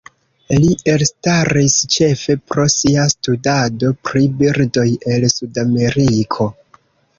[0.61, 6.53] Li elstaris ĉefe pro sia studado pri birdoj el Sudameriko.